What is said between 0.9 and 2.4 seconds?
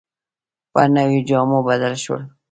نویو جامو بدل شول.